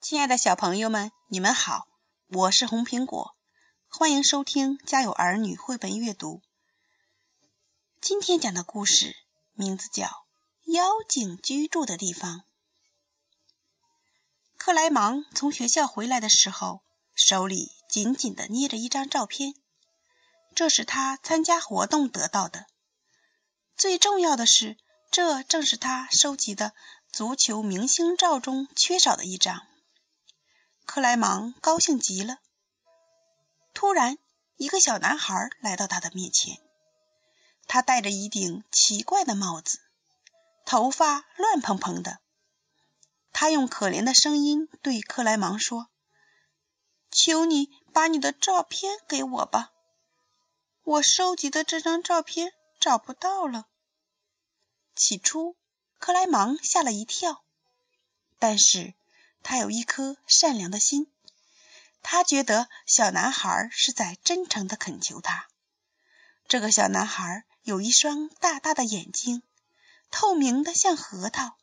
[0.00, 1.88] 亲爱的小朋友们，你们好，
[2.28, 3.34] 我是红苹果，
[3.88, 6.40] 欢迎收听《家有儿女》绘本阅读。
[8.00, 9.16] 今天讲的故事
[9.54, 10.06] 名字叫
[10.66, 12.38] 《妖精居住的地方》。
[14.56, 16.80] 克莱芒从学校回来的时候，
[17.16, 19.52] 手里紧紧地捏着一张照片，
[20.54, 22.66] 这是他参加活动得到的。
[23.76, 24.76] 最重要的是，
[25.10, 26.72] 这正是他收集的
[27.10, 29.66] 足球明星照中缺少的一张。
[30.88, 32.38] 克莱芒高兴极了。
[33.74, 34.16] 突然，
[34.56, 36.56] 一个小男孩来到他的面前。
[37.66, 39.80] 他戴着一顶奇怪的帽子，
[40.64, 42.20] 头发乱蓬蓬的。
[43.34, 45.90] 他用可怜的声音对克莱芒说
[47.12, 49.70] ：“求你把你的照片给我吧，
[50.84, 53.66] 我收集的这张照片找不到了。”
[54.96, 55.54] 起初，
[55.98, 57.44] 克莱芒吓了一跳，
[58.38, 58.94] 但是。
[59.42, 61.10] 他有一颗善良的心，
[62.02, 65.48] 他觉得小男孩是在真诚的恳求他。
[66.46, 69.42] 这个小男孩有一双大大的眼睛，
[70.10, 71.56] 透明的像核桃。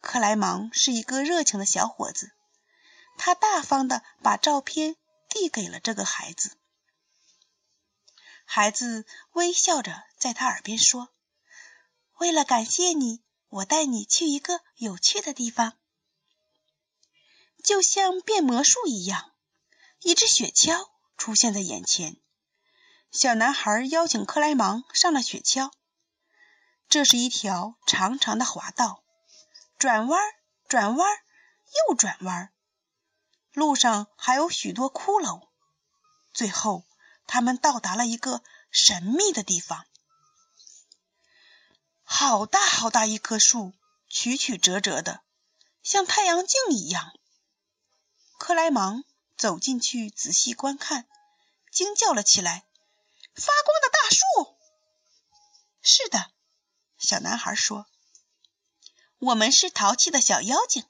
[0.00, 2.32] 克莱芒是一个热情的小伙子，
[3.18, 4.96] 他大方的把照片
[5.28, 6.56] 递给了这个孩子。
[8.44, 11.08] 孩子微笑着在他耳边说
[12.18, 15.74] ：“为了感谢你，我带你去一个有趣的地方。”
[17.62, 19.32] 就像变魔术一样，
[20.00, 22.16] 一只雪橇出现在眼前。
[23.10, 25.70] 小男孩邀请克莱芒上了雪橇。
[26.88, 29.04] 这是一条长长的滑道，
[29.78, 30.20] 转弯
[30.68, 31.08] 转弯
[31.88, 32.52] 又转弯，
[33.52, 35.48] 路上还有许多骷髅。
[36.32, 36.84] 最后，
[37.26, 39.86] 他们到达了一个神秘的地方。
[42.02, 43.72] 好大好大一棵树，
[44.08, 45.22] 曲曲折折的，
[45.84, 47.12] 像太阳镜一样。
[48.40, 49.04] 克莱芒
[49.36, 51.06] 走进去仔细观看，
[51.70, 52.64] 惊叫了起来
[53.36, 54.56] ：“发光的大树
[55.84, 56.32] ！”“是的。”
[56.96, 57.86] 小男孩说
[59.20, 60.86] ，“我们是淘气的小妖精，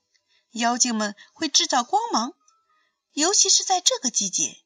[0.53, 2.35] 妖精们会制造光芒，
[3.15, 4.57] 尤其是在这个季节。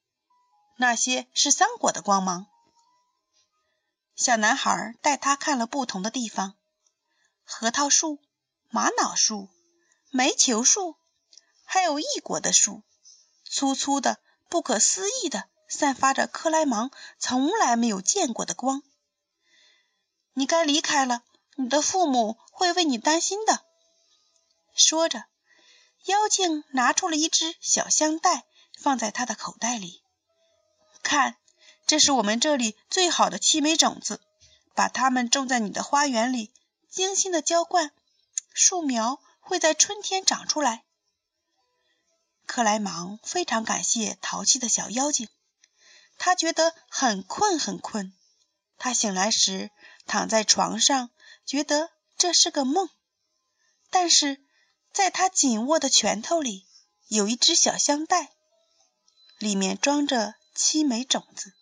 [0.77, 2.47] 那些是桑果的光芒。”
[4.15, 6.55] 小男孩带他看了不同的地方：
[7.45, 8.21] 核桃树、
[8.69, 9.49] 玛瑙树、
[10.11, 10.99] 煤球树。
[11.75, 12.85] 还有异国的树，
[13.51, 18.85] 粗粗的、不可思议的，散发着克莱芒从来没有见过的光。
[20.35, 21.25] 你该离开了，
[21.57, 23.65] 你的父母会为你担心的。
[24.73, 25.25] 说着，
[26.05, 28.45] 妖精拿出了一只小香袋，
[28.79, 30.01] 放在他的口袋里。
[31.03, 31.39] 看，
[31.89, 34.21] 这是我们这里最好的七枚种子，
[34.77, 36.53] 把它们种在你的花园里，
[36.89, 37.91] 精心的浇灌，
[38.53, 40.85] 树苗会在春天长出来。
[42.47, 45.29] 克莱芒非常感谢淘气的小妖精，
[46.19, 48.13] 他觉得很困很困。
[48.77, 49.71] 他醒来时
[50.07, 51.11] 躺在床上，
[51.47, 52.89] 觉得这是个梦。
[53.91, 54.41] 但是
[54.93, 56.67] 在他紧握的拳头里
[57.09, 58.33] 有一只小香袋，
[59.39, 61.53] 里面装着七枚种子。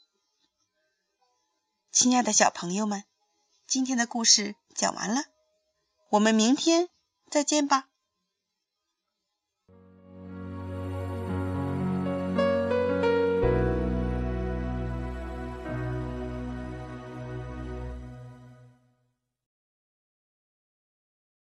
[1.90, 3.04] 亲爱的小朋友们，
[3.66, 5.24] 今天的故事讲完了，
[6.08, 6.88] 我们明天
[7.30, 7.88] 再见吧。